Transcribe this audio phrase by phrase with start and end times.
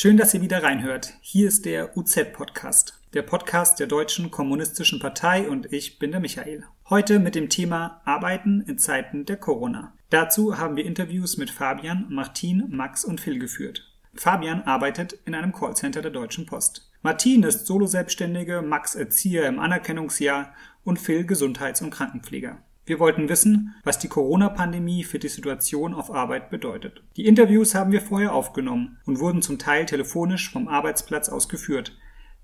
[0.00, 1.14] Schön, dass ihr wieder reinhört.
[1.20, 6.62] Hier ist der UZ-Podcast, der Podcast der Deutschen Kommunistischen Partei und ich bin der Michael.
[6.88, 9.92] Heute mit dem Thema Arbeiten in Zeiten der Corona.
[10.10, 13.92] Dazu haben wir Interviews mit Fabian, Martin, Max und Phil geführt.
[14.14, 16.92] Fabian arbeitet in einem Callcenter der Deutschen Post.
[17.02, 20.54] Martin ist Solo-Selbstständige, Max Erzieher im Anerkennungsjahr
[20.84, 22.62] und Phil Gesundheits- und Krankenpfleger.
[22.88, 27.02] Wir wollten wissen, was die Corona-Pandemie für die Situation auf Arbeit bedeutet.
[27.18, 31.98] Die Interviews haben wir vorher aufgenommen und wurden zum Teil telefonisch vom Arbeitsplatz aus geführt.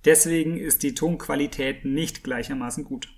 [0.05, 3.09] Deswegen ist die Tonqualität nicht gleichermaßen gut.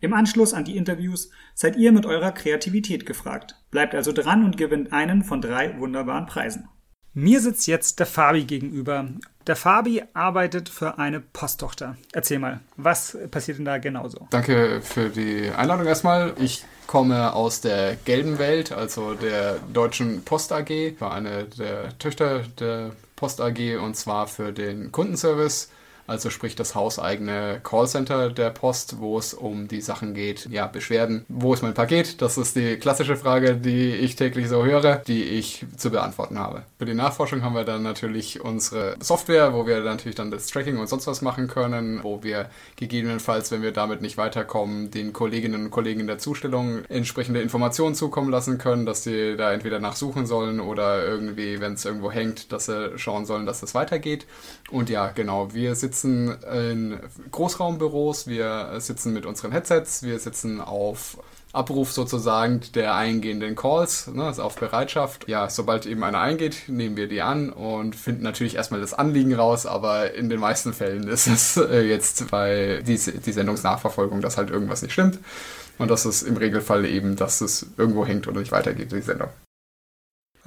[0.00, 3.54] Im Anschluss an die Interviews seid ihr mit eurer Kreativität gefragt.
[3.70, 6.68] Bleibt also dran und gewinnt einen von drei wunderbaren Preisen.
[7.14, 9.08] Mir sitzt jetzt der Fabi gegenüber.
[9.46, 11.96] Der Fabi arbeitet für eine Posttochter.
[12.12, 14.28] Erzähl mal, was passiert denn da genauso?
[14.30, 16.34] Danke für die Einladung erstmal.
[16.38, 20.70] Ich komme aus der gelben Welt, also der Deutschen Post AG.
[20.70, 25.70] Ich war eine der Töchter der Post AG und zwar für den Kundenservice
[26.08, 31.24] also sprich das hauseigene Callcenter der Post, wo es um die Sachen geht, ja, Beschwerden.
[31.28, 32.20] Wo ist mein Paket?
[32.22, 36.62] Das ist die klassische Frage, die ich täglich so höre, die ich zu beantworten habe.
[36.78, 40.78] Für die Nachforschung haben wir dann natürlich unsere Software, wo wir natürlich dann das Tracking
[40.78, 45.66] und sonst was machen können, wo wir gegebenenfalls, wenn wir damit nicht weiterkommen, den Kolleginnen
[45.66, 50.26] und Kollegen in der Zustellung entsprechende Informationen zukommen lassen können, dass sie da entweder nachsuchen
[50.26, 54.26] sollen oder irgendwie, wenn es irgendwo hängt, dass sie schauen sollen, dass es weitergeht.
[54.70, 56.98] Und ja, genau, wir sitzen sitzen in
[57.32, 61.18] Großraumbüros, wir sitzen mit unseren Headsets, wir sitzen auf
[61.52, 65.28] Abruf sozusagen der eingehenden Calls, ne, also auf Bereitschaft.
[65.28, 69.34] Ja, sobald eben einer eingeht, nehmen wir die an und finden natürlich erstmal das Anliegen
[69.34, 74.36] raus, aber in den meisten Fällen ist es äh, jetzt bei die, die Sendungsnachverfolgung, dass
[74.36, 75.18] halt irgendwas nicht stimmt.
[75.78, 79.28] Und das ist im Regelfall eben, dass es irgendwo hängt oder nicht weitergeht, die Sendung.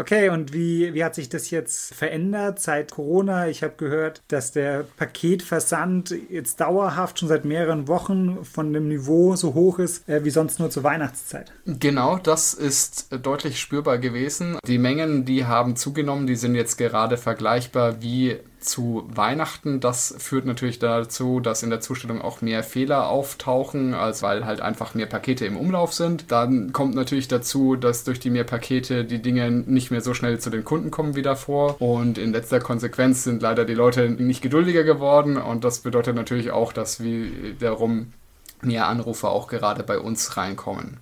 [0.01, 3.47] Okay, und wie, wie hat sich das jetzt verändert seit Corona?
[3.49, 9.35] Ich habe gehört, dass der Paketversand jetzt dauerhaft schon seit mehreren Wochen von dem Niveau
[9.35, 11.53] so hoch ist äh, wie sonst nur zur Weihnachtszeit.
[11.67, 14.57] Genau, das ist deutlich spürbar gewesen.
[14.65, 19.79] Die Mengen, die haben zugenommen, die sind jetzt gerade vergleichbar wie zu Weihnachten.
[19.79, 24.61] Das führt natürlich dazu, dass in der Zustellung auch mehr Fehler auftauchen, als weil halt
[24.61, 26.31] einfach mehr Pakete im Umlauf sind.
[26.31, 30.39] Dann kommt natürlich dazu, dass durch die mehr Pakete die Dinge nicht mehr so schnell
[30.39, 31.81] zu den Kunden kommen wie davor.
[31.81, 35.37] Und in letzter Konsequenz sind leider die Leute nicht geduldiger geworden.
[35.37, 38.13] Und das bedeutet natürlich auch, dass wiederum
[38.61, 40.97] mehr Anrufe auch gerade bei uns reinkommen.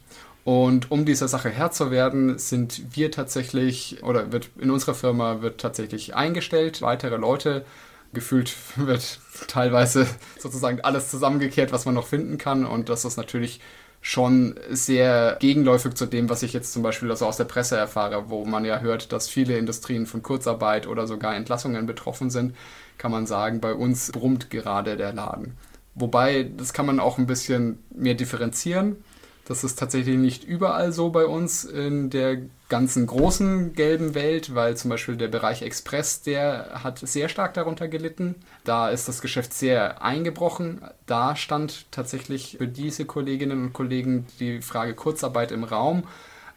[0.49, 5.43] Und um dieser Sache Herr zu werden, sind wir tatsächlich, oder wird in unserer Firma
[5.43, 7.65] wird tatsächlich eingestellt, weitere Leute.
[8.13, 10.07] Gefühlt wird teilweise
[10.39, 12.65] sozusagen alles zusammengekehrt, was man noch finden kann.
[12.65, 13.59] Und das ist natürlich
[14.01, 18.31] schon sehr gegenläufig zu dem, was ich jetzt zum Beispiel also aus der Presse erfahre,
[18.31, 22.55] wo man ja hört, dass viele Industrien von Kurzarbeit oder sogar Entlassungen betroffen sind,
[22.97, 25.57] kann man sagen, bei uns brummt gerade der Laden.
[25.93, 29.03] Wobei, das kann man auch ein bisschen mehr differenzieren.
[29.49, 32.37] Das ist tatsächlich nicht überall so bei uns in der
[32.69, 37.87] ganzen großen gelben Welt, weil zum Beispiel der Bereich Express, der hat sehr stark darunter
[37.87, 38.35] gelitten.
[38.63, 40.81] Da ist das Geschäft sehr eingebrochen.
[41.07, 46.03] Da stand tatsächlich für diese Kolleginnen und Kollegen die Frage Kurzarbeit im Raum.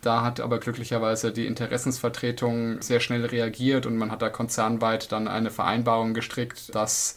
[0.03, 5.29] Da hat aber glücklicherweise die Interessensvertretung sehr schnell reagiert und man hat da konzernweit dann
[5.29, 7.17] eine Vereinbarung gestrickt, dass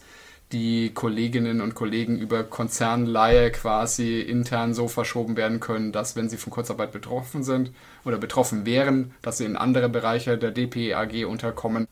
[0.52, 6.36] die Kolleginnen und Kollegen über Konzernleihe quasi intern so verschoben werden können, dass wenn sie
[6.36, 7.72] von Kurzarbeit betroffen sind
[8.04, 11.88] oder betroffen wären, dass sie in andere Bereiche der DPAG unterkommen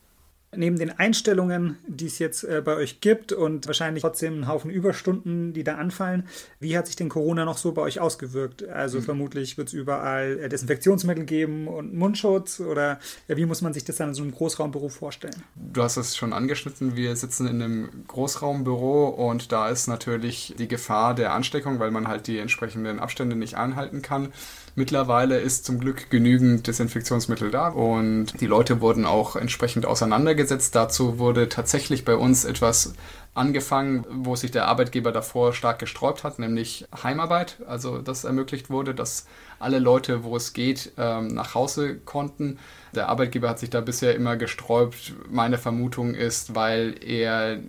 [0.57, 4.71] neben den Einstellungen, die es jetzt äh, bei euch gibt und wahrscheinlich trotzdem einen Haufen
[4.71, 6.27] Überstunden, die da anfallen,
[6.59, 8.67] wie hat sich denn Corona noch so bei euch ausgewirkt?
[8.67, 9.03] Also mhm.
[9.03, 13.83] vermutlich wird es überall äh, Desinfektionsmittel geben und Mundschutz oder äh, wie muss man sich
[13.83, 15.43] das dann in so einem Großraumbüro vorstellen?
[15.55, 20.67] Du hast es schon angeschnitten, wir sitzen in einem Großraumbüro und da ist natürlich die
[20.67, 24.33] Gefahr der Ansteckung, weil man halt die entsprechenden Abstände nicht einhalten kann.
[24.77, 30.75] Mittlerweile ist zum Glück genügend Desinfektionsmittel da und die Leute wurden auch entsprechend auseinandergesetzt.
[30.75, 32.93] Dazu wurde tatsächlich bei uns etwas
[33.33, 37.61] angefangen, wo sich der Arbeitgeber davor stark gesträubt hat, nämlich Heimarbeit.
[37.67, 39.27] Also das ermöglicht wurde, dass
[39.59, 42.59] alle Leute, wo es geht, ähm, nach Hause konnten.
[42.93, 45.13] Der Arbeitgeber hat sich da bisher immer gesträubt.
[45.29, 47.59] Meine Vermutung ist, weil er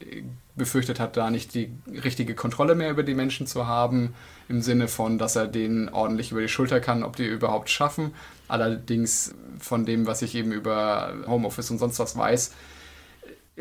[0.57, 1.71] befürchtet hat, da nicht die
[2.03, 4.15] richtige Kontrolle mehr über die Menschen zu haben,
[4.49, 8.13] im Sinne von, dass er denen ordentlich über die Schulter kann, ob die überhaupt schaffen.
[8.49, 12.53] Allerdings von dem, was ich eben über Homeoffice und sonst was weiß,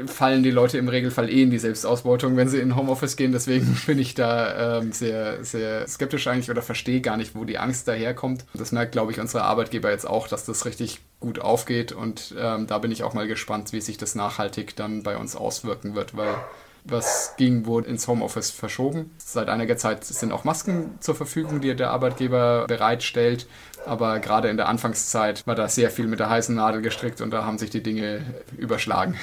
[0.07, 3.31] fallen die Leute im Regelfall eh in die Selbstausbeutung, wenn sie in Homeoffice gehen.
[3.31, 7.57] Deswegen bin ich da ähm, sehr, sehr skeptisch eigentlich oder verstehe gar nicht, wo die
[7.57, 8.45] Angst daherkommt.
[8.53, 11.93] Das merkt, glaube ich, unsere Arbeitgeber jetzt auch, dass das richtig gut aufgeht.
[11.93, 15.35] Und ähm, da bin ich auch mal gespannt, wie sich das nachhaltig dann bei uns
[15.35, 16.35] auswirken wird, weil
[16.85, 19.11] was ging, wurde ins Homeoffice verschoben.
[19.17, 23.47] Seit einiger Zeit sind auch Masken zur Verfügung, die der Arbeitgeber bereitstellt.
[23.85, 27.31] Aber gerade in der Anfangszeit war da sehr viel mit der heißen Nadel gestrickt und
[27.31, 28.21] da haben sich die Dinge
[28.57, 29.15] überschlagen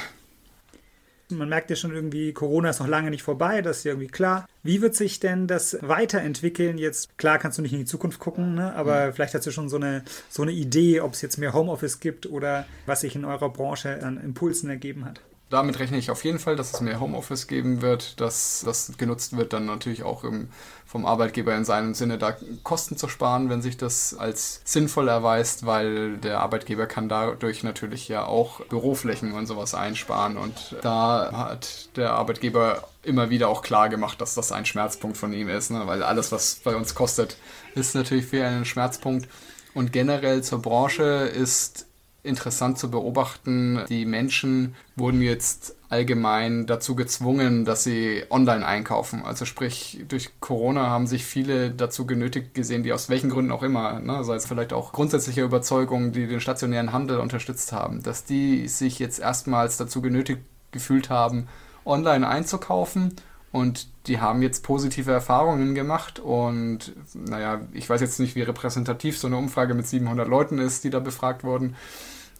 [1.36, 4.08] man merkt ja schon irgendwie, Corona ist noch lange nicht vorbei, das ist ja irgendwie
[4.08, 4.46] klar.
[4.62, 6.78] Wie wird sich denn das weiterentwickeln?
[6.78, 8.74] Jetzt, klar kannst du nicht in die Zukunft gucken, ne?
[8.74, 9.12] aber mhm.
[9.14, 12.26] vielleicht hast du schon so eine, so eine Idee, ob es jetzt mehr Homeoffice gibt
[12.26, 15.20] oder was sich in eurer Branche an Impulsen ergeben hat
[15.52, 19.36] damit rechne ich auf jeden Fall, dass es mehr Homeoffice geben wird, dass das genutzt
[19.36, 20.48] wird, dann natürlich auch im,
[20.86, 25.66] vom Arbeitgeber in seinem Sinne da Kosten zu sparen, wenn sich das als sinnvoll erweist,
[25.66, 31.96] weil der Arbeitgeber kann dadurch natürlich ja auch Büroflächen und sowas einsparen und da hat
[31.96, 35.82] der Arbeitgeber immer wieder auch klar gemacht, dass das ein Schmerzpunkt von ihm ist, ne?
[35.86, 37.36] weil alles, was bei uns kostet,
[37.74, 39.28] ist natürlich für einen Schmerzpunkt.
[39.74, 41.86] Und generell zur Branche ist
[42.24, 43.80] interessant zu beobachten.
[43.88, 49.22] Die Menschen wurden jetzt allgemein dazu gezwungen, dass sie online einkaufen.
[49.24, 53.62] Also sprich, durch Corona haben sich viele dazu genötigt gesehen, die aus welchen Gründen auch
[53.62, 58.24] immer, ne, sei es vielleicht auch grundsätzliche Überzeugungen, die den stationären Handel unterstützt haben, dass
[58.24, 60.40] die sich jetzt erstmals dazu genötigt
[60.70, 61.48] gefühlt haben,
[61.84, 63.16] online einzukaufen
[63.52, 69.18] und die haben jetzt positive Erfahrungen gemacht und naja, ich weiß jetzt nicht, wie repräsentativ
[69.18, 71.76] so eine Umfrage mit 700 Leuten ist, die da befragt wurden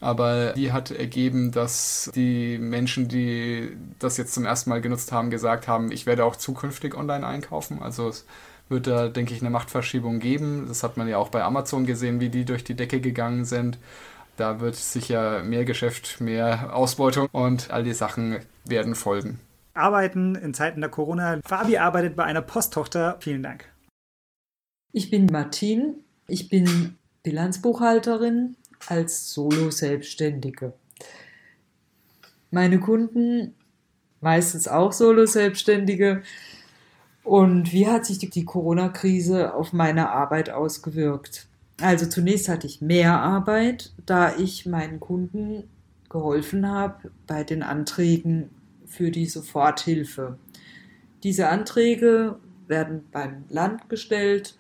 [0.03, 5.31] aber die hat ergeben, dass die Menschen, die das jetzt zum ersten Mal genutzt haben,
[5.31, 7.81] gesagt haben, ich werde auch zukünftig online einkaufen.
[7.81, 8.27] Also es
[8.69, 10.65] wird da, denke ich, eine Machtverschiebung geben.
[10.67, 13.79] Das hat man ja auch bei Amazon gesehen, wie die durch die Decke gegangen sind.
[14.37, 19.39] Da wird sicher mehr Geschäft, mehr Ausbeutung und all die Sachen werden folgen.
[19.75, 21.41] Arbeiten in Zeiten der Corona.
[21.45, 23.17] Fabi arbeitet bei einer Posttochter.
[23.21, 23.65] Vielen Dank.
[24.93, 25.97] Ich bin Martin.
[26.29, 28.57] Ich bin Bilanzbuchhalterin
[28.89, 30.73] als Solo-Selbstständige.
[32.51, 33.55] Meine Kunden,
[34.21, 36.23] meistens auch Solo-Selbstständige.
[37.25, 41.47] Und wie hat sich die, die Corona-Krise auf meine Arbeit ausgewirkt?
[41.81, 45.65] Also zunächst hatte ich mehr Arbeit, da ich meinen Kunden
[46.11, 48.51] geholfen habe bei den Anträgen
[48.93, 50.39] für die Soforthilfe.
[51.23, 52.37] Diese Anträge
[52.67, 54.57] werden beim Land gestellt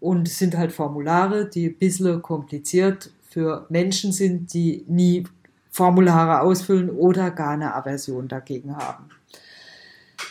[0.00, 5.24] und sind halt Formulare, die ein bisschen kompliziert für Menschen sind, die nie
[5.70, 9.04] Formulare ausfüllen oder gar eine Aversion dagegen haben.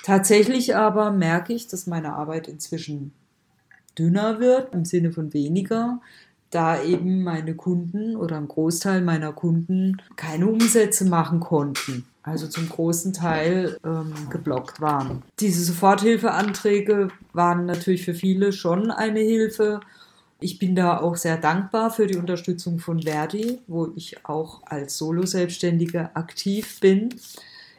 [0.03, 3.13] Tatsächlich aber merke ich, dass meine Arbeit inzwischen
[3.97, 6.01] dünner wird, im Sinne von weniger,
[6.49, 12.69] da eben meine Kunden oder ein Großteil meiner Kunden keine Umsätze machen konnten, also zum
[12.69, 15.23] großen Teil ähm, geblockt waren.
[15.39, 19.79] Diese Soforthilfeanträge waren natürlich für viele schon eine Hilfe
[20.39, 24.97] ich bin da auch sehr dankbar für die Unterstützung von Verdi, wo ich auch als
[24.97, 27.09] Solo-Selbstständige aktiv bin.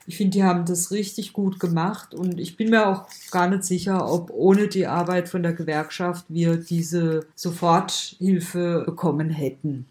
[0.07, 3.65] Ich finde, die haben das richtig gut gemacht und ich bin mir auch gar nicht
[3.65, 9.87] sicher, ob ohne die Arbeit von der Gewerkschaft wir diese Soforthilfe bekommen hätten.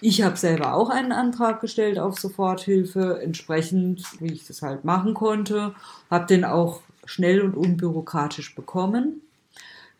[0.00, 5.14] Ich habe selber auch einen Antrag gestellt auf Soforthilfe, entsprechend, wie ich das halt machen
[5.14, 5.74] konnte,
[6.08, 9.22] habe den auch schnell und unbürokratisch bekommen.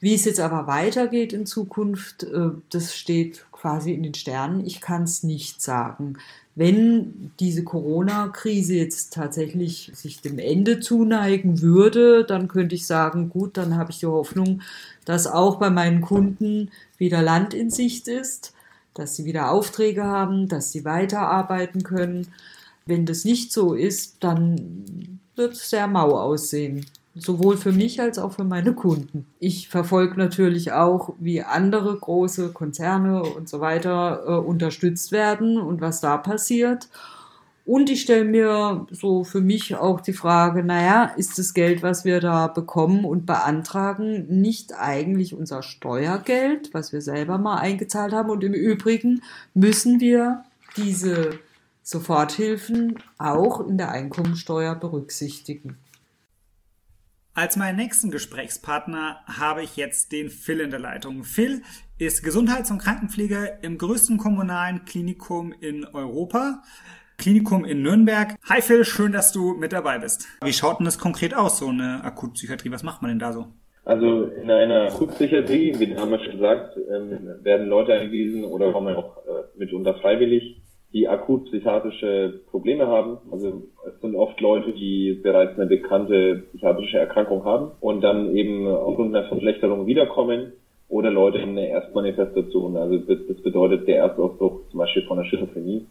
[0.00, 4.64] Wie es jetzt aber weitergeht in Zukunft, äh, das steht quasi in den Sternen.
[4.64, 6.18] Ich kann es nicht sagen.
[6.54, 13.56] Wenn diese Corona-Krise jetzt tatsächlich sich dem Ende zuneigen würde, dann könnte ich sagen, gut,
[13.56, 14.62] dann habe ich die Hoffnung,
[15.04, 18.52] dass auch bei meinen Kunden wieder Land in Sicht ist,
[18.98, 22.28] dass sie wieder Aufträge haben, dass sie weiterarbeiten können.
[22.86, 26.86] Wenn das nicht so ist, dann wird es sehr mau aussehen
[27.20, 29.26] sowohl für mich als auch für meine Kunden.
[29.38, 35.80] Ich verfolge natürlich auch, wie andere große Konzerne und so weiter äh, unterstützt werden und
[35.80, 36.88] was da passiert.
[37.68, 42.06] Und ich stelle mir so für mich auch die Frage, naja, ist das Geld, was
[42.06, 48.30] wir da bekommen und beantragen, nicht eigentlich unser Steuergeld, was wir selber mal eingezahlt haben?
[48.30, 49.20] Und im Übrigen
[49.52, 50.44] müssen wir
[50.78, 51.40] diese
[51.82, 55.76] Soforthilfen auch in der Einkommensteuer berücksichtigen.
[57.34, 61.22] Als meinen nächsten Gesprächspartner habe ich jetzt den Phil in der Leitung.
[61.22, 61.60] Phil
[61.98, 66.62] ist Gesundheits- und Krankenpfleger im größten kommunalen Klinikum in Europa.
[67.18, 68.36] Klinikum in Nürnberg.
[68.48, 70.26] Hi Phil, schön, dass du mit dabei bist.
[70.42, 72.70] Wie schaut denn das konkret aus, so eine Akutpsychiatrie?
[72.70, 73.46] Was macht man denn da so?
[73.84, 78.94] Also in einer Akutpsychiatrie, wie haben wir schon gesagt, ähm, werden Leute eingewiesen oder kommen
[78.94, 83.18] auch äh, mitunter freiwillig die akut psychiatrische Probleme haben.
[83.30, 88.66] Also es sind oft Leute, die bereits eine bekannte psychiatrische Erkrankung haben und dann eben
[88.66, 90.52] aufgrund einer Verschlechterung wiederkommen
[90.88, 92.76] oder Leute in der Erstmanifestation.
[92.76, 95.86] Also das, bedeutet der Erstausbruch zum Beispiel von der Schizophrenie.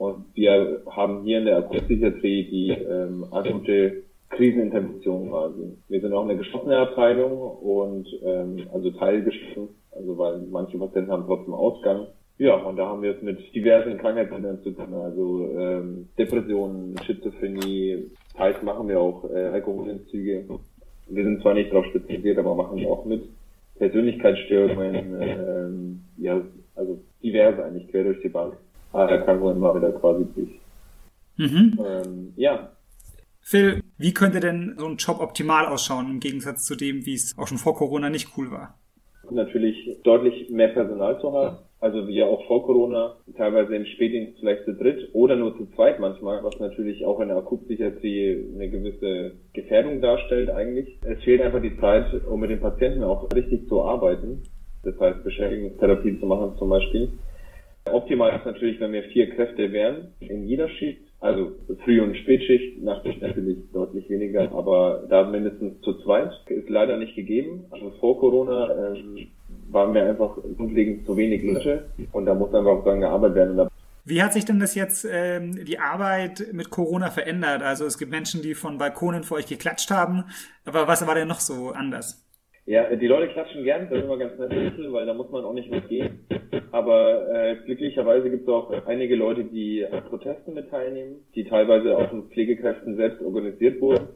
[0.00, 5.76] Und wir haben hier in der Akutpsychiatrie die ähm, akute Krisenintervention quasi.
[5.90, 11.26] Wir sind auch eine geschlossene Abteilung und ähm, also teilgeschlossen, also weil manche Patienten haben
[11.26, 12.06] trotzdem Ausgang.
[12.38, 18.06] Ja, und da haben wir es mit diversen Krankheitsbildern zu tun, also ähm, Depressionen, Schizophrenie,
[18.38, 20.46] teils machen wir auch äh, Alkoholentzüge.
[21.08, 23.24] Wir sind zwar nicht darauf spezialisiert, aber machen auch mit.
[23.76, 26.40] Persönlichkeitsstörungen, ähm, ja,
[26.74, 28.56] also diverse eigentlich quer durch die Bank.
[28.92, 30.60] Erkrankungen immer wieder quasi durch.
[31.36, 31.78] Mhm.
[31.84, 32.70] Ähm, ja.
[33.40, 37.36] Phil, wie könnte denn so ein Job optimal ausschauen im Gegensatz zu dem, wie es
[37.38, 38.78] auch schon vor Corona nicht cool war?
[39.30, 41.58] Natürlich deutlich mehr Personal zu haben.
[41.80, 45.64] Also wie ja auch vor Corona, teilweise im Spätdienst vielleicht zu dritt oder nur zu
[45.74, 50.98] zweit manchmal, was natürlich auch in der Akutpsychiatrie eine gewisse Gefährdung darstellt eigentlich.
[51.06, 54.42] Es fehlt einfach die Zeit, um mit den Patienten auch richtig zu arbeiten.
[54.82, 57.12] Das heißt, Beschäftigungstherapie zu machen zum Beispiel.
[57.86, 61.52] Optimal ist natürlich, wenn wir vier Kräfte wären in jeder Schicht, also
[61.84, 67.14] Früh- und Spätschicht, Nachtschicht natürlich deutlich weniger, aber da mindestens zu zweit ist leider nicht
[67.14, 67.64] gegeben.
[67.70, 69.28] Also vor Corona ähm,
[69.70, 73.68] waren wir einfach grundlegend zu wenig Leute und da muss einfach auch dran gearbeitet werden.
[74.04, 77.62] Wie hat sich denn das jetzt ähm, die Arbeit mit Corona verändert?
[77.62, 80.24] Also es gibt Menschen, die von Balkonen vor euch geklatscht haben,
[80.64, 82.24] aber was war denn noch so anders?
[82.66, 85.54] Ja, die Leute klatschen gern, das ist immer ganz nett, weil da muss man auch
[85.54, 86.26] nicht mitgehen.
[86.72, 91.96] Aber äh, glücklicherweise gibt es auch einige Leute, die an Protesten mit teilnehmen, die teilweise
[91.96, 94.08] auch von Pflegekräften selbst organisiert wurden.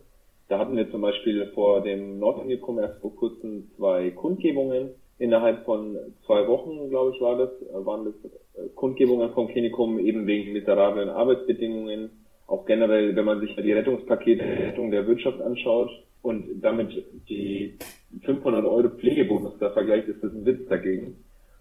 [0.49, 4.91] Da hatten wir zum Beispiel vor dem Nordunikum erst vor kurzem zwei Kundgebungen.
[5.19, 5.97] Innerhalb von
[6.27, 8.15] zwei Wochen, glaube ich, war das, waren das
[8.55, 12.11] äh, Kundgebungen vom Klinikum eben wegen miserablen Arbeitsbedingungen.
[12.47, 16.91] Auch generell, wenn man sich die Rettungspakete der Rettung der Wirtschaft anschaut und damit
[17.29, 17.79] die
[18.23, 21.16] 500 Euro Pflegebonus da vergleicht, ist das ein Witz dagegen.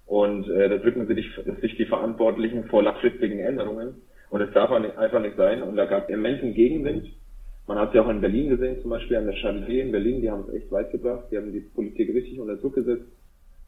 [0.05, 1.15] Und äh, da drücken sie
[1.61, 3.95] sich die Verantwortlichen vor langfristigen Änderungen.
[4.29, 5.63] Und es darf einfach nicht sein.
[5.63, 7.07] Und da gab es immensen Gegenwind.
[7.67, 10.21] Man hat es ja auch in Berlin gesehen, zum Beispiel an der Charité in Berlin,
[10.21, 13.05] die haben es echt weit gebracht, die haben die Politik richtig unter Druck gesetzt.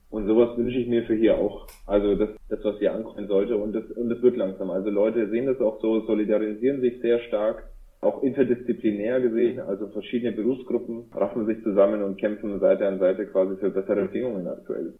[0.09, 1.67] Und sowas wünsche ich mir für hier auch.
[1.85, 3.55] Also das, das was hier ankommen sollte.
[3.55, 4.69] Und das, und das wird langsam.
[4.69, 7.69] Also Leute sehen das auch so, solidarisieren sich sehr stark
[8.05, 13.57] auch interdisziplinär gesehen, also verschiedene Berufsgruppen raffen sich zusammen und kämpfen Seite an Seite quasi
[13.57, 14.93] für bessere Bedingungen aktuell.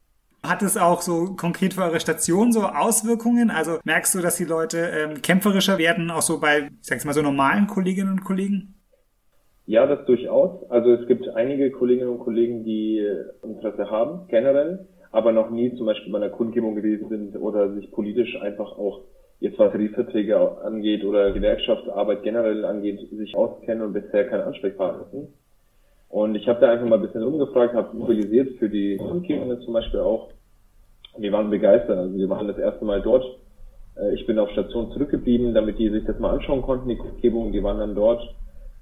[0.44, 3.50] Hat es auch so konkret für eure Station so Auswirkungen?
[3.50, 7.14] Also merkst du, dass die Leute ähm, kämpferischer werden, auch so bei, ich sag's mal,
[7.14, 8.76] so normalen Kolleginnen und Kollegen?
[9.66, 10.70] Ja, das durchaus.
[10.70, 13.04] Also es gibt einige Kolleginnen und Kollegen, die
[13.42, 17.92] Interesse haben, generell, aber noch nie zum Beispiel bei einer Kundgebung gewesen sind oder sich
[17.92, 19.06] politisch einfach auch
[19.40, 25.30] jetzt was Tarifverträge angeht oder Gewerkschaftsarbeit generell angeht, sich auskennen und bisher keinen Ansprechpartner sind.
[26.10, 29.74] Und ich habe da einfach mal ein bisschen rumgefragt, habe mobilisiert für die Kundgebungen zum
[29.74, 30.30] Beispiel auch.
[31.18, 31.98] Die waren begeistert.
[31.98, 33.26] Also wir waren das erste Mal dort.
[33.98, 37.52] Äh, ich bin auf Station zurückgeblieben, damit die sich das mal anschauen konnten, die Kundgebungen.
[37.52, 38.22] Die waren dann dort.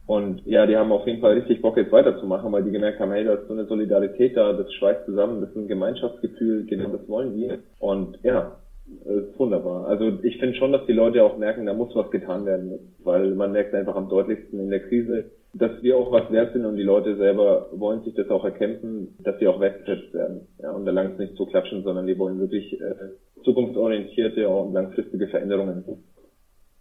[0.05, 3.11] Und ja, die haben auf jeden Fall richtig Bock, jetzt weiterzumachen, weil die gemerkt haben,
[3.11, 6.89] hey, da ist so eine Solidarität da, das schweißt zusammen, das ist ein Gemeinschaftsgefühl, genau
[6.89, 7.49] das wollen die.
[7.79, 8.57] Und ja,
[9.05, 9.87] ist wunderbar.
[9.87, 13.35] Also ich finde schon, dass die Leute auch merken, da muss was getan werden, weil
[13.35, 16.77] man merkt einfach am deutlichsten in der Krise, dass wir auch was wert sind und
[16.77, 20.47] die Leute selber wollen sich das auch erkämpfen, dass sie auch wertgeschätzt werden.
[20.61, 22.95] Ja, und da langs nicht zu klatschen, sondern die wollen wirklich äh,
[23.43, 25.83] zukunftsorientierte und langfristige Veränderungen.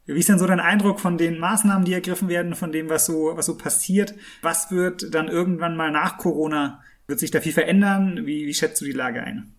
[0.07, 3.07] Wie ist denn so dein Eindruck von den Maßnahmen, die ergriffen werden, von dem, was
[3.07, 4.15] so, was so passiert?
[4.43, 6.81] Was wird dann irgendwann mal nach Corona?
[7.07, 8.23] Wird sich da viel verändern?
[8.25, 9.55] Wie, wie schätzt du die Lage ein?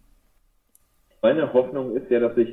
[1.24, 2.50] Meine Hoffnung ist ja, dass sich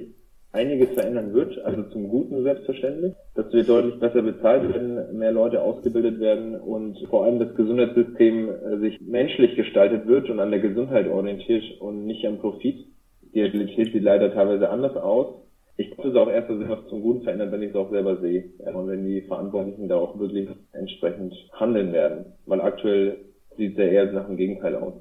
[0.53, 5.61] einiges verändern wird, also zum Guten selbstverständlich, dass wir deutlich besser bezahlt werden, mehr Leute
[5.61, 10.61] ausgebildet werden und vor allem das Gesundheitssystem äh, sich menschlich gestaltet wird und an der
[10.61, 12.87] Gesundheit orientiert und nicht am Profit.
[13.35, 15.35] Die Realität sieht leider teilweise anders aus.
[15.77, 17.91] Ich glaube, es auch erst, dass sich was zum Guten verändert, wenn ich es auch
[17.91, 23.17] selber sehe und wenn die Verantwortlichen da auch wirklich entsprechend handeln werden, weil aktuell
[23.57, 24.95] sieht es ja eher nach dem Gegenteil aus.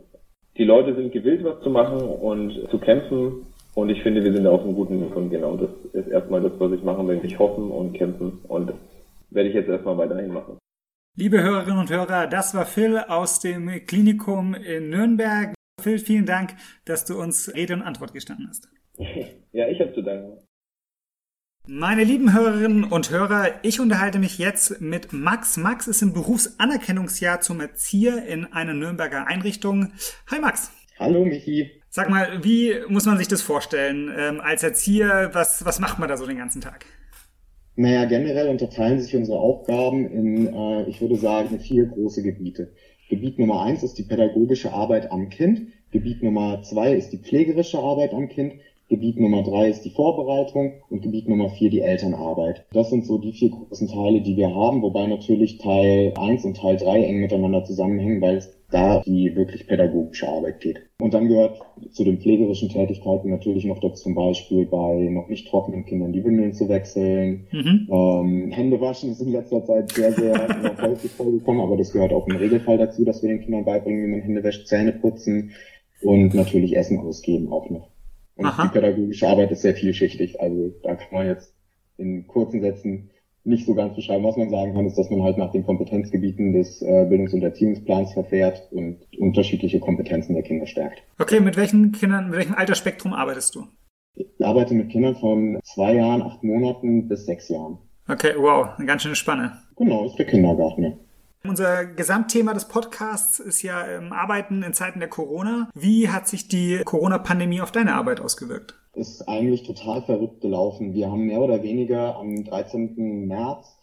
[0.58, 3.46] Die Leute sind gewillt, was zu machen und zu kämpfen
[3.80, 6.52] und ich finde, wir sind auf einem guten Weg und genau das ist erstmal das,
[6.60, 7.20] was ich machen will.
[7.24, 8.76] Ich hoffen und kämpfen und das
[9.30, 10.58] werde ich jetzt erstmal weiterhin machen.
[11.16, 15.54] Liebe Hörerinnen und Hörer, das war Phil aus dem Klinikum in Nürnberg.
[15.82, 16.56] Phil, vielen Dank,
[16.86, 18.70] dass du uns Rede und Antwort gestanden hast.
[19.52, 20.38] Ja, ich habe zu danken.
[21.66, 25.58] Meine lieben Hörerinnen und Hörer, ich unterhalte mich jetzt mit Max.
[25.58, 29.92] Max ist im Berufsanerkennungsjahr zum Erzieher in einer Nürnberger Einrichtung.
[30.30, 30.72] Hi Max.
[31.00, 31.79] Hallo Michi.
[31.92, 34.12] Sag mal, wie muss man sich das vorstellen?
[34.16, 36.86] Ähm, als Erzieher, was, was macht man da so den ganzen Tag?
[37.76, 42.74] Naja, generell unterteilen sich unsere Aufgaben in, äh, ich würde sagen, vier große Gebiete.
[43.10, 45.70] Gebiet Nummer eins ist die pädagogische Arbeit am Kind.
[45.92, 48.54] Gebiet Nummer zwei ist die pflegerische Arbeit am Kind.
[48.88, 52.66] Gebiet Nummer drei ist die Vorbereitung und Gebiet Nummer vier die Elternarbeit.
[52.72, 56.58] Das sind so die vier großen Teile, die wir haben, wobei natürlich Teil eins und
[56.58, 60.82] Teil drei eng miteinander zusammenhängen, weil es da die wirklich pädagogische Arbeit geht.
[61.00, 61.60] Und dann gehört
[61.92, 66.24] zu den pflegerischen Tätigkeiten natürlich noch dazu zum Beispiel bei noch nicht trockenen Kindern die
[66.24, 67.48] Windeln zu wechseln.
[67.52, 67.88] Mhm.
[67.92, 72.28] Ähm, Hände waschen ist in letzter Zeit sehr, sehr häufig vorgekommen, aber das gehört auch
[72.28, 75.52] im Regelfall dazu, dass wir den Kindern beibringen, wie man Hände wäscht, Zähne putzen
[76.02, 77.90] und natürlich Essen ausgeben auch noch.
[78.36, 78.64] Und Aha.
[78.64, 80.40] die pädagogische Arbeit ist sehr vielschichtig.
[80.40, 81.54] Also da kann man jetzt
[81.98, 83.10] in kurzen Sätzen
[83.44, 84.24] nicht so ganz beschreiben.
[84.24, 87.44] Was man sagen kann, ist, dass man halt nach den Kompetenzgebieten des äh, Bildungs- und
[87.44, 91.04] Erziehungsplans verfährt und unterschiedliche Kompetenzen der Kinder stärkt.
[91.18, 93.68] Okay, mit welchen Kindern, mit welchem Altersspektrum arbeitest du?
[94.16, 97.78] Ich arbeite mit Kindern von zwei Jahren, acht Monaten bis sechs Jahren.
[98.08, 99.60] Okay, wow, eine ganz schöne Spanne.
[99.78, 100.98] Genau, ist der Kindergarten.
[101.46, 105.70] Unser Gesamtthema des Podcasts ist ja ähm, Arbeiten in Zeiten der Corona.
[105.74, 108.79] Wie hat sich die Corona-Pandemie auf deine Arbeit ausgewirkt?
[108.94, 110.94] Ist eigentlich total verrückt gelaufen.
[110.94, 113.28] Wir haben mehr oder weniger am 13.
[113.28, 113.78] März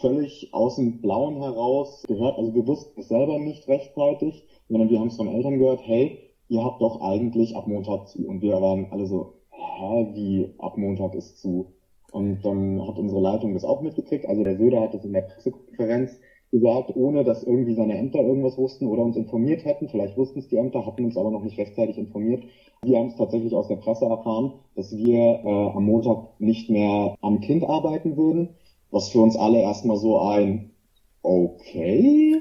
[0.00, 4.98] völlig aus dem Blauen heraus gehört, also wir wussten es selber nicht rechtzeitig, sondern wir
[4.98, 8.26] haben es von Eltern gehört, hey, ihr habt doch eigentlich ab Montag zu.
[8.26, 11.74] Und wir waren alle so, hä, wie ab Montag ist zu?
[12.10, 14.26] Und dann hat unsere Leitung das auch mitgekriegt.
[14.26, 16.18] Also der Söder hat das in der Pressekonferenz
[16.50, 19.88] gesagt, ohne dass irgendwie seine Ämter irgendwas wussten oder uns informiert hätten.
[19.88, 22.44] Vielleicht wussten es die Ämter, hatten uns aber noch nicht rechtzeitig informiert.
[22.82, 27.16] Wir haben es tatsächlich aus der Presse erfahren, dass wir äh, am Montag nicht mehr
[27.20, 28.50] am Kind arbeiten würden,
[28.90, 30.70] was für uns alle erstmal so ein
[31.22, 32.40] Okay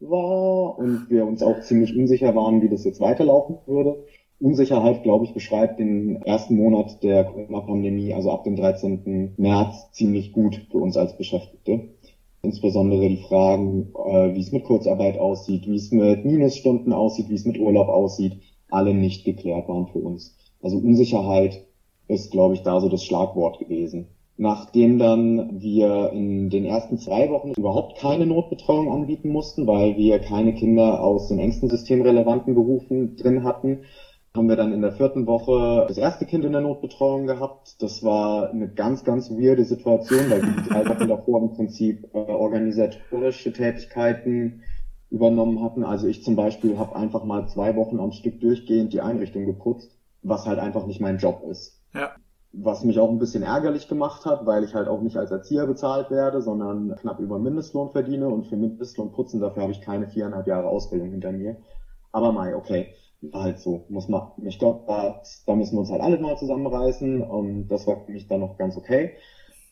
[0.00, 4.04] war und wir uns auch ziemlich unsicher waren, wie das jetzt weiterlaufen würde.
[4.38, 9.32] Unsicherheit, glaube ich, beschreibt den ersten Monat der Corona-Pandemie, also ab dem 13.
[9.38, 11.88] März, ziemlich gut für uns als Beschäftigte
[12.46, 17.34] insbesondere die Fragen, äh, wie es mit Kurzarbeit aussieht, wie es mit Minusstunden aussieht, wie
[17.34, 20.36] es mit Urlaub aussieht, alle nicht geklärt waren für uns.
[20.62, 21.66] Also Unsicherheit
[22.08, 24.08] ist, glaube ich, da so das Schlagwort gewesen.
[24.38, 30.18] Nachdem dann wir in den ersten zwei Wochen überhaupt keine Notbetreuung anbieten mussten, weil wir
[30.18, 33.80] keine Kinder aus den engsten systemrelevanten Berufen drin hatten,
[34.36, 37.82] haben wir dann in der vierten Woche das erste Kind in der Notbetreuung gehabt.
[37.82, 42.18] Das war eine ganz, ganz weirde Situation, weil die drei Wochen davor im Prinzip äh,
[42.18, 44.62] organisatorische Tätigkeiten
[45.10, 45.84] übernommen hatten.
[45.84, 49.96] Also ich zum Beispiel habe einfach mal zwei Wochen am Stück durchgehend die Einrichtung geputzt,
[50.22, 51.80] was halt einfach nicht mein Job ist.
[51.94, 52.10] Ja.
[52.52, 55.66] Was mich auch ein bisschen ärgerlich gemacht hat, weil ich halt auch nicht als Erzieher
[55.66, 60.08] bezahlt werde, sondern knapp über Mindestlohn verdiene und für Mindestlohn putzen, dafür habe ich keine
[60.08, 61.56] viereinhalb Jahre Ausbildung hinter mir.
[62.12, 62.94] Aber mai, okay
[63.32, 67.22] halt so, muss man, ich glaube, da, da müssen wir uns halt alle mal zusammenreißen
[67.22, 69.12] und das war für mich dann noch ganz okay.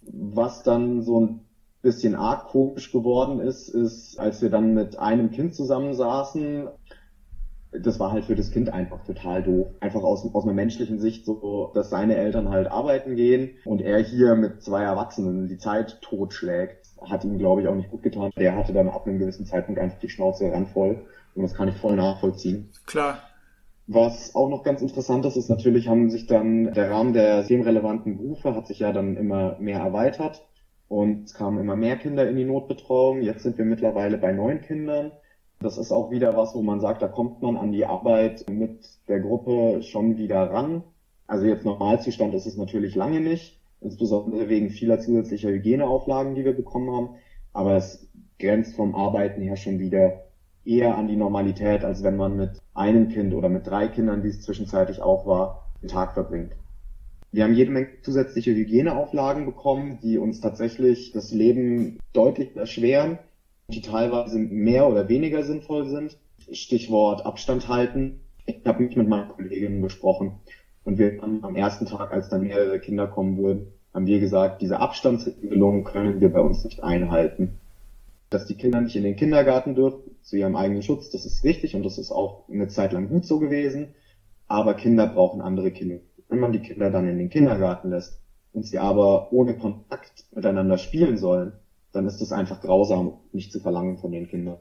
[0.02, 1.40] Was dann so ein
[1.82, 6.68] bisschen arg komisch geworden ist, ist, als wir dann mit einem Kind zusammensaßen,
[7.72, 9.66] das war halt für das Kind einfach total doof.
[9.80, 13.98] Einfach aus, aus einer menschlichen Sicht so, dass seine Eltern halt arbeiten gehen und er
[13.98, 16.86] hier mit zwei Erwachsenen die Zeit totschlägt.
[17.02, 18.30] Hat ihm, glaube ich, auch nicht gut getan.
[18.38, 21.04] Der hatte dann ab einem gewissen Zeitpunkt einfach die Schnauze randvoll.
[21.34, 22.70] Und das kann ich voll nachvollziehen.
[22.86, 23.18] Klar.
[23.86, 28.16] Was auch noch ganz interessant ist, ist natürlich haben sich dann der Rahmen der systemrelevanten
[28.16, 30.42] Berufe hat sich ja dann immer mehr erweitert
[30.88, 33.20] und es kamen immer mehr Kinder in die Notbetreuung.
[33.20, 35.12] Jetzt sind wir mittlerweile bei neun Kindern.
[35.60, 38.86] Das ist auch wieder was, wo man sagt, da kommt man an die Arbeit mit
[39.08, 40.82] der Gruppe schon wieder ran.
[41.26, 46.54] Also jetzt Normalzustand ist es natürlich lange nicht, insbesondere wegen vieler zusätzlicher Hygieneauflagen, die wir
[46.54, 47.08] bekommen haben.
[47.52, 50.23] Aber es grenzt vom Arbeiten her schon wieder
[50.64, 54.28] eher an die Normalität, als wenn man mit einem Kind oder mit drei Kindern, die
[54.28, 56.52] es zwischenzeitlich auch war, den Tag verbringt.
[57.32, 63.18] Wir haben jede Menge zusätzliche Hygieneauflagen bekommen, die uns tatsächlich das Leben deutlich erschweren,
[63.68, 66.16] die teilweise mehr oder weniger sinnvoll sind.
[66.52, 68.20] Stichwort Abstand halten.
[68.46, 70.32] Ich habe mich mit meinen Kolleginnen besprochen
[70.84, 74.60] und wir haben am ersten Tag, als dann mehrere Kinder kommen würden, haben wir gesagt,
[74.60, 77.58] diese Abstandsregelungen können wir bei uns nicht einhalten
[78.30, 81.74] dass die Kinder nicht in den Kindergarten dürfen, zu ihrem eigenen Schutz, das ist richtig
[81.74, 83.94] und das ist auch eine Zeit lang gut so gewesen.
[84.46, 86.00] Aber Kinder brauchen andere Kinder.
[86.28, 88.20] Wenn man die Kinder dann in den Kindergarten lässt
[88.52, 91.52] und sie aber ohne Kontakt miteinander spielen sollen,
[91.92, 94.58] dann ist das einfach grausam, nicht zu verlangen von den Kindern.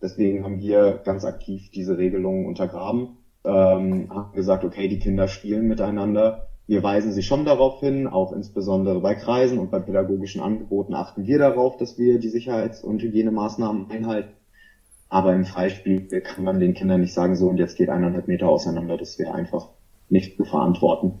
[0.00, 5.68] Deswegen haben wir ganz aktiv diese Regelungen untergraben, ähm, haben gesagt, okay, die Kinder spielen
[5.68, 10.94] miteinander, wir weisen sie schon darauf hin, auch insbesondere bei Kreisen und bei pädagogischen Angeboten
[10.94, 14.32] achten wir darauf, dass wir die Sicherheits- und Hygienemaßnahmen einhalten.
[15.08, 18.48] Aber im Freispiel kann man den Kindern nicht sagen, so und jetzt geht eineinhalb Meter
[18.48, 18.96] auseinander.
[18.96, 19.68] Das wäre einfach
[20.08, 21.18] nicht zu verantworten.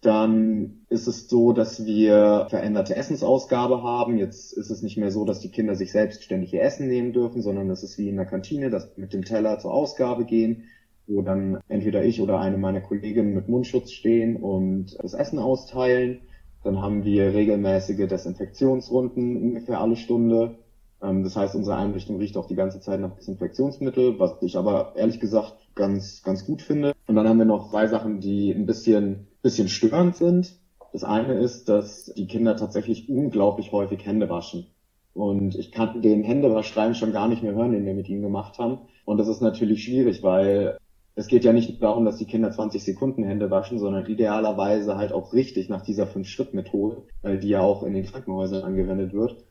[0.00, 4.18] Dann ist es so, dass wir veränderte Essensausgabe haben.
[4.18, 7.42] Jetzt ist es nicht mehr so, dass die Kinder sich selbstständig ihr Essen nehmen dürfen,
[7.42, 10.64] sondern es ist wie in der Kantine, dass mit dem Teller zur Ausgabe gehen,
[11.06, 16.20] wo dann entweder ich oder eine meiner Kolleginnen mit Mundschutz stehen und das Essen austeilen.
[16.64, 20.58] Dann haben wir regelmäßige Desinfektionsrunden ungefähr alle Stunde.
[21.02, 24.92] Ähm, das heißt, unsere Einrichtung riecht auch die ganze Zeit nach Desinfektionsmittel, was ich aber
[24.96, 26.92] ehrlich gesagt ganz, ganz gut finde.
[27.06, 30.58] Und dann haben wir noch zwei Sachen, die ein bisschen, bisschen störend sind.
[30.92, 34.66] Das eine ist, dass die Kinder tatsächlich unglaublich häufig Hände waschen.
[35.14, 38.58] Und ich kann den Händewaschschreien schon gar nicht mehr hören, den wir mit ihnen gemacht
[38.58, 38.80] haben.
[39.04, 40.78] Und das ist natürlich schwierig, weil
[41.16, 45.12] es geht ja nicht darum, dass die Kinder 20 Sekunden Hände waschen, sondern idealerweise halt
[45.12, 47.04] auch richtig nach dieser Fünf-Schritt-Methode,
[47.42, 49.46] die ja auch in den Krankenhäusern angewendet wird.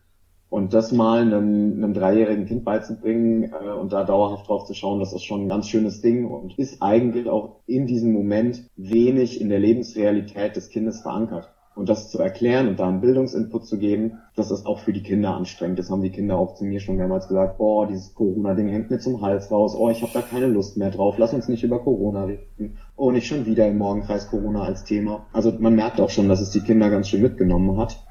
[0.47, 4.99] Und das mal einem, einem dreijährigen Kind beizubringen äh, und da dauerhaft drauf zu schauen,
[4.99, 9.41] das ist schon ein ganz schönes Ding und ist eigentlich auch in diesem Moment wenig
[9.41, 11.51] in der Lebensrealität des Kindes verankert.
[11.75, 15.03] Und das zu erklären und da einen Bildungsinput zu geben, das ist auch für die
[15.03, 15.77] Kinder anstrengend.
[15.77, 18.99] Das haben die Kinder auch zu mir schon mehrmals gesagt, boah, dieses Corona-Ding hängt mir
[18.99, 21.79] zum Hals raus, oh, ich habe da keine Lust mehr drauf, lass uns nicht über
[21.79, 22.77] Corona reden.
[22.95, 25.25] Oh, nicht schon wieder im Morgenkreis Corona als Thema.
[25.33, 28.01] Also man merkt auch schon, dass es die Kinder ganz schön mitgenommen hat.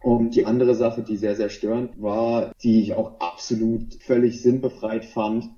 [0.00, 5.04] Und die andere Sache, die sehr, sehr störend war, die ich auch absolut völlig sinnbefreit
[5.04, 5.50] fand,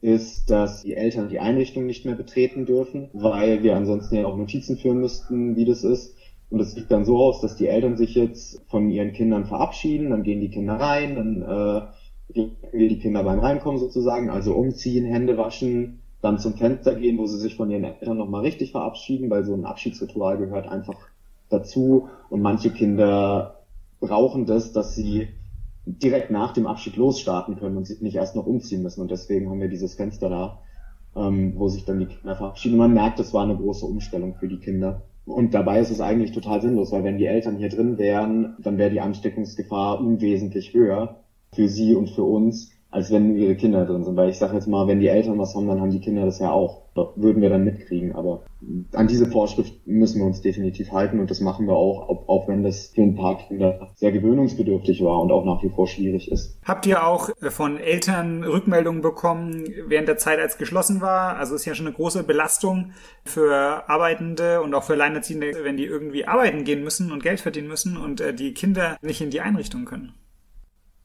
[0.00, 4.36] ist, dass die Eltern die Einrichtung nicht mehr betreten dürfen, weil wir ansonsten ja auch
[4.36, 6.16] Notizen führen müssten, wie das ist.
[6.50, 10.10] Und es sieht dann so aus, dass die Eltern sich jetzt von ihren Kindern verabschieden,
[10.10, 11.82] dann gehen die Kinder rein, dann äh,
[12.72, 17.38] die Kinder beim Reinkommen sozusagen, also umziehen, Hände waschen, dann zum Fenster gehen, wo sie
[17.38, 20.98] sich von ihren Eltern nochmal richtig verabschieden, weil so ein Abschiedsritual gehört einfach
[21.48, 22.08] dazu.
[22.28, 23.64] Und manche Kinder
[24.00, 25.28] brauchen das, dass sie
[25.86, 29.00] direkt nach dem Abschied losstarten können und sich nicht erst noch umziehen müssen.
[29.00, 30.58] Und deswegen haben wir dieses Fenster da,
[31.16, 32.74] ähm, wo sich dann die Kinder verabschieden.
[32.74, 35.02] Und man merkt, das war eine große Umstellung für die Kinder.
[35.24, 38.78] Und dabei ist es eigentlich total sinnlos, weil wenn die Eltern hier drin wären, dann
[38.78, 41.14] wäre die Ansteckungsgefahr unwesentlich höher
[41.54, 44.16] für sie und für uns, als wenn ihre Kinder drin sind.
[44.16, 46.40] Weil ich sage jetzt mal, wenn die Eltern was haben, dann haben die Kinder das
[46.40, 46.82] ja auch.
[46.94, 48.16] Das würden wir dann mitkriegen.
[48.16, 48.42] Aber
[48.92, 52.64] an diese Vorschrift müssen wir uns definitiv halten und das machen wir auch, auch wenn
[52.64, 56.58] das für ein paar Kinder sehr gewöhnungsbedürftig war und auch nach wie vor schwierig ist.
[56.64, 61.36] Habt ihr auch von Eltern Rückmeldungen bekommen während der Zeit, als geschlossen war?
[61.36, 62.90] Also ist ja schon eine große Belastung
[63.24, 67.68] für Arbeitende und auch für Alleinerziehende, wenn die irgendwie arbeiten gehen müssen und Geld verdienen
[67.68, 70.14] müssen und äh, die Kinder nicht in die Einrichtung können.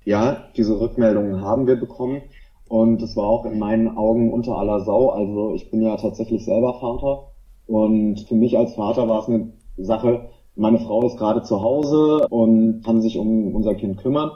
[0.06, 2.22] Ja, diese Rückmeldungen haben wir bekommen.
[2.68, 5.10] Und es war auch in meinen Augen unter aller Sau.
[5.10, 7.32] Also ich bin ja tatsächlich selber Vater.
[7.68, 12.28] Und für mich als Vater war es eine Sache, meine Frau ist gerade zu Hause
[12.30, 14.32] und kann sich um unser Kind kümmern.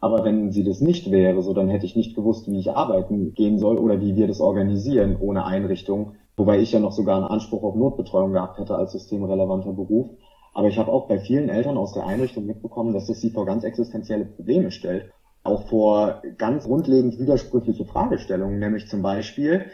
[0.00, 3.34] Aber wenn sie das nicht wäre, so dann hätte ich nicht gewusst, wie ich arbeiten
[3.34, 6.14] gehen soll oder wie wir das organisieren ohne Einrichtung.
[6.36, 10.10] Wobei ich ja noch sogar einen Anspruch auf Notbetreuung gehabt hätte als systemrelevanter Beruf.
[10.52, 13.46] Aber ich habe auch bei vielen Eltern aus der Einrichtung mitbekommen, dass das sie vor
[13.46, 15.10] ganz existenzielle Probleme stellt.
[15.42, 19.66] Auch vor ganz grundlegend widersprüchliche Fragestellungen, nämlich zum Beispiel,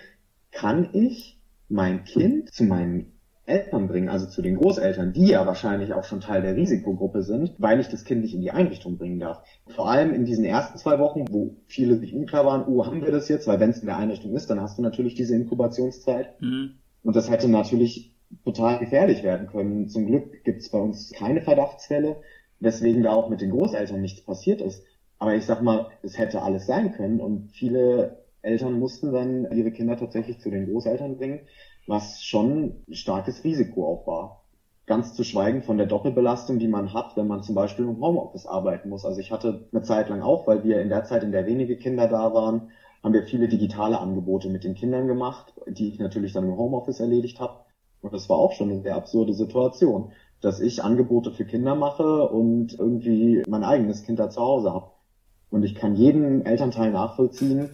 [0.51, 5.95] kann ich mein Kind zu meinen Eltern bringen, also zu den Großeltern, die ja wahrscheinlich
[5.95, 9.19] auch schon Teil der Risikogruppe sind, weil ich das Kind nicht in die Einrichtung bringen
[9.19, 9.43] darf.
[9.69, 13.11] Vor allem in diesen ersten zwei Wochen, wo viele sich unklar waren, oh, haben wir
[13.11, 13.47] das jetzt?
[13.47, 16.41] Weil wenn es in der Einrichtung ist, dann hast du natürlich diese Inkubationszeit.
[16.41, 16.75] Mhm.
[17.03, 18.15] Und das hätte natürlich
[18.45, 19.89] total gefährlich werden können.
[19.89, 22.21] Zum Glück gibt es bei uns keine Verdachtsfälle,
[22.61, 24.85] weswegen da auch mit den Großeltern nichts passiert ist.
[25.19, 29.73] Aber ich sag mal, es hätte alles sein können und viele Eltern mussten dann ihre
[29.73, 31.41] Kinder tatsächlich zu den Großeltern bringen,
[31.87, 34.45] was schon ein starkes Risiko auch war.
[34.87, 38.47] Ganz zu schweigen von der Doppelbelastung, die man hat, wenn man zum Beispiel im Homeoffice
[38.47, 39.05] arbeiten muss.
[39.05, 41.77] Also ich hatte eine Zeit lang auch, weil wir in der Zeit, in der wenige
[41.77, 42.71] Kinder da waren,
[43.03, 47.01] haben wir viele digitale Angebote mit den Kindern gemacht, die ich natürlich dann im Homeoffice
[47.01, 47.68] erledigt habe.
[48.01, 52.29] Und das war auch schon eine sehr absurde Situation, dass ich Angebote für Kinder mache
[52.29, 54.91] und irgendwie mein eigenes Kind da zu Hause habe.
[55.51, 57.71] Und ich kann jeden Elternteil nachvollziehen,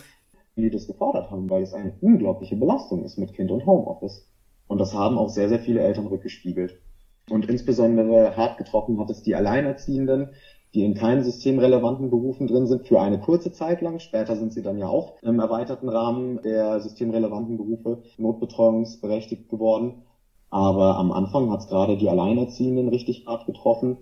[0.54, 4.28] wie die das gefordert haben, weil es eine unglaubliche Belastung ist mit Kind und Homeoffice.
[4.66, 6.80] Und das haben auch sehr, sehr viele Eltern rückgespiegelt.
[7.28, 10.30] Und insbesondere hart getroffen hat es die Alleinerziehenden,
[10.74, 14.00] die in keinen systemrelevanten Berufen drin sind, für eine kurze Zeit lang.
[14.00, 20.02] Später sind sie dann ja auch im erweiterten Rahmen der systemrelevanten Berufe notbetreuungsberechtigt geworden.
[20.50, 23.96] Aber am Anfang hat es gerade die Alleinerziehenden richtig hart getroffen.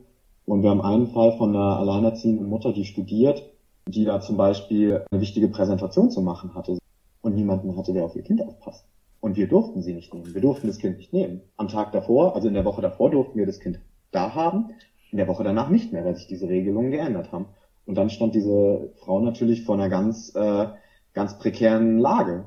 [0.44, 3.52] Und wir haben einen Fall von einer alleinerziehenden Mutter, die studiert
[3.86, 6.78] die da zum Beispiel eine wichtige Präsentation zu machen hatte
[7.20, 8.86] und niemanden hatte, der auf ihr Kind aufpasst.
[9.20, 10.34] Und wir durften sie nicht nehmen.
[10.34, 11.42] Wir durften das Kind nicht nehmen.
[11.56, 14.70] Am Tag davor, also in der Woche davor, durften wir das Kind da haben,
[15.10, 17.46] in der Woche danach nicht mehr, weil sich diese Regelungen geändert haben.
[17.86, 20.66] Und dann stand diese Frau natürlich vor einer ganz, äh,
[21.12, 22.44] ganz prekären Lage.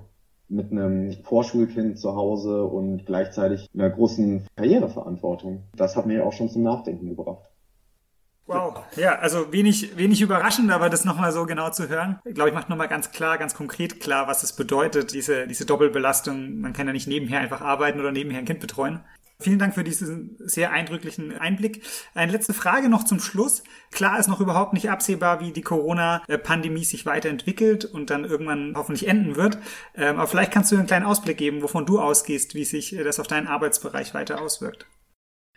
[0.48, 5.64] Mit einem Vorschulkind zu Hause und gleichzeitig einer großen Karriereverantwortung.
[5.76, 7.50] Das hat mir auch schon zum Nachdenken gebracht.
[8.48, 12.56] Wow, ja, also wenig, wenig überraschend, aber das nochmal so genau zu hören, glaube ich,
[12.56, 16.60] macht nochmal ganz klar, ganz konkret klar, was es bedeutet, diese, diese Doppelbelastung.
[16.60, 19.04] Man kann ja nicht nebenher einfach arbeiten oder nebenher ein Kind betreuen.
[19.40, 21.84] Vielen Dank für diesen sehr eindrücklichen Einblick.
[22.14, 23.64] Eine letzte Frage noch zum Schluss.
[23.92, 29.10] Klar ist noch überhaupt nicht absehbar, wie die Corona-Pandemie sich weiterentwickelt und dann irgendwann hoffentlich
[29.10, 29.58] enden wird.
[29.96, 33.20] Ähm, aber vielleicht kannst du einen kleinen Ausblick geben, wovon du ausgehst, wie sich das
[33.20, 34.88] auf deinen Arbeitsbereich weiter auswirkt.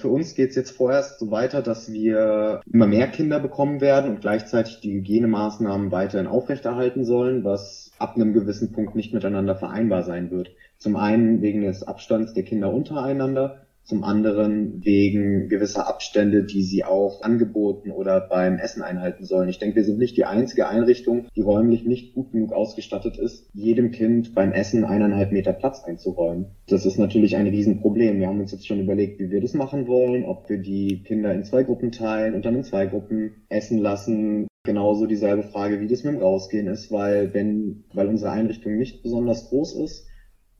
[0.00, 4.10] Für uns geht es jetzt vorerst so weiter, dass wir immer mehr Kinder bekommen werden
[4.10, 10.04] und gleichzeitig die Hygienemaßnahmen weiterhin aufrechterhalten sollen, was ab einem gewissen Punkt nicht miteinander vereinbar
[10.04, 10.50] sein wird.
[10.78, 16.84] Zum einen wegen des Abstands der Kinder untereinander zum anderen wegen gewisser Abstände, die sie
[16.84, 19.48] auch angeboten oder beim Essen einhalten sollen.
[19.48, 23.48] Ich denke, wir sind nicht die einzige Einrichtung, die räumlich nicht gut genug ausgestattet ist,
[23.54, 26.48] jedem Kind beim Essen eineinhalb Meter Platz einzuräumen.
[26.66, 28.20] Das ist natürlich ein Riesenproblem.
[28.20, 31.32] Wir haben uns jetzt schon überlegt, wie wir das machen wollen, ob wir die Kinder
[31.32, 34.48] in zwei Gruppen teilen und dann in zwei Gruppen essen lassen.
[34.64, 39.02] Genauso dieselbe Frage, wie das mit dem Rausgehen ist, weil wenn, weil unsere Einrichtung nicht
[39.02, 40.04] besonders groß ist,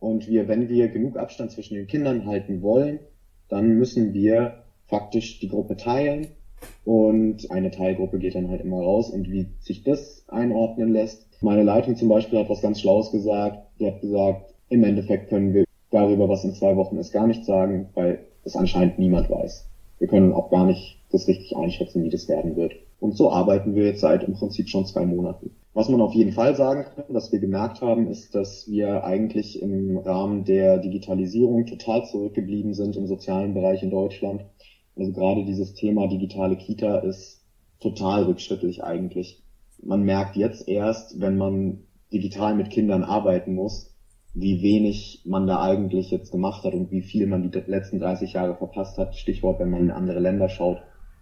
[0.00, 3.00] und wir, wenn wir genug Abstand zwischen den Kindern halten wollen,
[3.48, 6.28] dann müssen wir faktisch die Gruppe teilen
[6.84, 11.26] und eine Teilgruppe geht dann halt immer raus und wie sich das einordnen lässt.
[11.40, 13.58] Meine Leitung zum Beispiel hat was ganz Schlaues gesagt.
[13.78, 17.46] Die hat gesagt, im Endeffekt können wir darüber, was in zwei Wochen ist, gar nichts
[17.46, 19.68] sagen, weil es anscheinend niemand weiß.
[19.98, 22.72] Wir können auch gar nicht das richtig einschätzen, wie das werden wird.
[23.00, 25.50] Und so arbeiten wir jetzt seit im Prinzip schon zwei Monaten.
[25.78, 29.62] Was man auf jeden Fall sagen kann, was wir gemerkt haben, ist, dass wir eigentlich
[29.62, 34.44] im Rahmen der Digitalisierung total zurückgeblieben sind im sozialen Bereich in Deutschland.
[34.96, 37.44] Also gerade dieses Thema digitale Kita ist
[37.78, 39.40] total rückschrittlich eigentlich.
[39.80, 43.94] Man merkt jetzt erst, wenn man digital mit Kindern arbeiten muss,
[44.34, 48.32] wie wenig man da eigentlich jetzt gemacht hat und wie viel man die letzten 30
[48.32, 49.14] Jahre verpasst hat.
[49.14, 50.78] Stichwort, wenn man in andere Länder schaut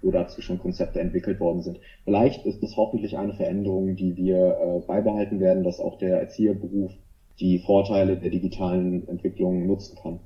[0.07, 1.81] wo dazu schon Konzepte entwickelt worden sind.
[2.05, 6.93] Vielleicht ist es hoffentlich eine Veränderung, die wir äh, beibehalten werden, dass auch der Erzieherberuf
[7.41, 10.21] die Vorteile der digitalen Entwicklung nutzen kann.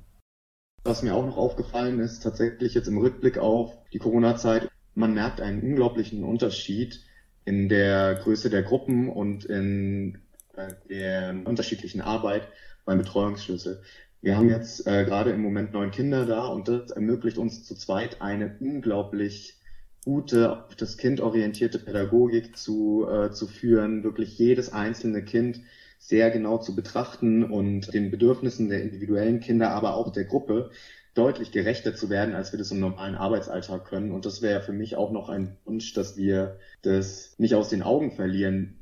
[0.83, 5.41] Was mir auch noch aufgefallen ist, tatsächlich jetzt im Rückblick auf die Corona-Zeit, man merkt
[5.41, 7.01] einen unglaublichen Unterschied
[7.43, 10.19] in der Größe der Gruppen und in
[10.55, 12.47] äh, der unterschiedlichen Arbeit
[12.85, 13.81] beim Betreuungsschlüssel.
[14.21, 17.73] Wir haben jetzt äh, gerade im Moment neun Kinder da und das ermöglicht uns zu
[17.73, 19.60] zweit eine unglaublich
[20.03, 25.61] gute, auf das Kind orientierte Pädagogik zu, äh, zu führen, wirklich jedes einzelne Kind
[25.99, 30.71] sehr genau zu betrachten und den Bedürfnissen der individuellen Kinder, aber auch der Gruppe
[31.13, 34.11] deutlich gerechter zu werden, als wir das im normalen Arbeitsalltag können.
[34.11, 37.83] Und das wäre für mich auch noch ein Wunsch, dass wir das nicht aus den
[37.83, 38.81] Augen verlieren.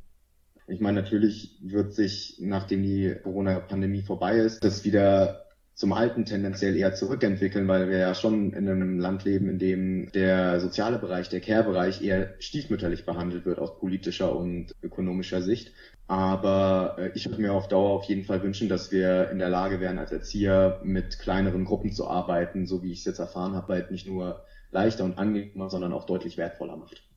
[0.67, 5.48] Ich meine, natürlich wird sich, nachdem die Corona-Pandemie vorbei ist, das wieder
[5.79, 10.11] zum Alten tendenziell eher zurückentwickeln, weil wir ja schon in einem Land leben, in dem
[10.11, 15.71] der soziale Bereich, der Care-Bereich eher stiefmütterlich behandelt wird aus politischer und ökonomischer Sicht.
[16.05, 19.47] Aber äh, ich würde mir auf Dauer auf jeden Fall wünschen, dass wir in der
[19.47, 23.53] Lage wären, als Erzieher mit kleineren Gruppen zu arbeiten, so wie ich es jetzt erfahren
[23.53, 27.07] habe, weil nicht nur leichter und angenehmer, sondern auch deutlich wertvoller macht.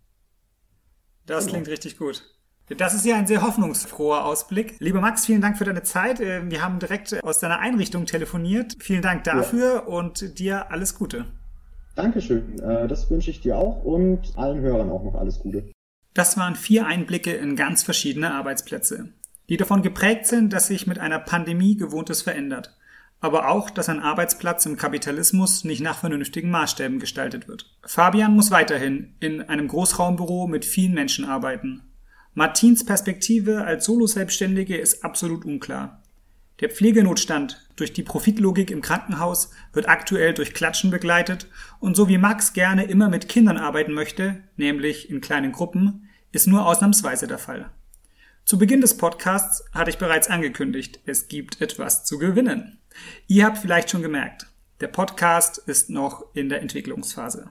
[1.27, 1.55] Das genau.
[1.55, 2.23] klingt richtig gut.
[2.69, 4.77] Das ist ja ein sehr hoffnungsfroher Ausblick.
[4.79, 6.21] Lieber Max, vielen Dank für deine Zeit.
[6.21, 8.77] Äh, wir haben direkt aus deiner Einrichtung telefoniert.
[8.79, 9.81] Vielen Dank dafür ja.
[9.81, 11.27] und dir alles Gute.
[11.95, 12.59] Dankeschön.
[12.61, 15.71] Äh, das wünsche ich dir auch und allen Hörern auch noch alles Gute.
[16.15, 19.09] Das waren vier Einblicke in ganz verschiedene Arbeitsplätze,
[19.49, 22.77] die davon geprägt sind, dass sich mit einer Pandemie Gewohntes verändert.
[23.21, 27.67] Aber auch, dass ein Arbeitsplatz im Kapitalismus nicht nach vernünftigen Maßstäben gestaltet wird.
[27.87, 31.83] Fabian muss weiterhin in einem Großraumbüro mit vielen Menschen arbeiten
[32.35, 36.03] Martins Perspektive als Solo-Selbstständige ist absolut unklar.
[36.61, 41.47] Der Pflegenotstand durch die Profitlogik im Krankenhaus wird aktuell durch Klatschen begleitet
[41.79, 46.47] und so wie Max gerne immer mit Kindern arbeiten möchte, nämlich in kleinen Gruppen, ist
[46.47, 47.69] nur ausnahmsweise der Fall.
[48.47, 52.79] Zu Beginn des Podcasts hatte ich bereits angekündigt, es gibt etwas zu gewinnen.
[53.27, 54.47] Ihr habt vielleicht schon gemerkt,
[54.81, 57.51] der Podcast ist noch in der Entwicklungsphase.